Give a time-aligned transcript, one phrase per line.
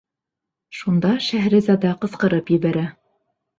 [0.77, 2.89] Шунда Шәһрезада ҡысҡырып ебәрә: